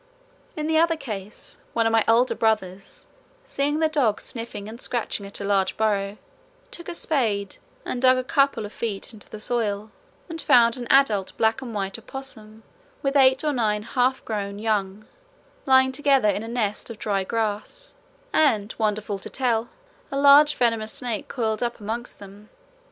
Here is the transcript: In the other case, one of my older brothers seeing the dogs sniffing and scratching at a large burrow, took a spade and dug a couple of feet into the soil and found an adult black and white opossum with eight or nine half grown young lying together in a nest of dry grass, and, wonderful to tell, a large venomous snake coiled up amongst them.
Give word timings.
In 0.57 0.65
the 0.65 0.79
other 0.79 0.97
case, 0.97 1.59
one 1.73 1.85
of 1.85 1.91
my 1.91 2.03
older 2.07 2.33
brothers 2.33 3.05
seeing 3.45 3.77
the 3.77 3.87
dogs 3.87 4.23
sniffing 4.23 4.67
and 4.67 4.81
scratching 4.81 5.27
at 5.27 5.39
a 5.39 5.43
large 5.43 5.77
burrow, 5.77 6.17
took 6.71 6.89
a 6.89 6.95
spade 6.95 7.57
and 7.85 8.01
dug 8.01 8.17
a 8.17 8.23
couple 8.23 8.65
of 8.65 8.73
feet 8.73 9.13
into 9.13 9.29
the 9.29 9.39
soil 9.39 9.91
and 10.27 10.41
found 10.41 10.75
an 10.75 10.87
adult 10.89 11.37
black 11.37 11.61
and 11.61 11.75
white 11.75 11.99
opossum 11.99 12.63
with 13.03 13.15
eight 13.15 13.43
or 13.43 13.53
nine 13.53 13.83
half 13.83 14.25
grown 14.25 14.57
young 14.57 15.05
lying 15.67 15.91
together 15.91 16.29
in 16.29 16.41
a 16.41 16.47
nest 16.47 16.89
of 16.89 16.97
dry 16.97 17.23
grass, 17.23 17.93
and, 18.33 18.73
wonderful 18.79 19.19
to 19.19 19.29
tell, 19.29 19.69
a 20.11 20.17
large 20.17 20.55
venomous 20.55 20.91
snake 20.93 21.27
coiled 21.27 21.61
up 21.61 21.79
amongst 21.79 22.17
them. 22.17 22.49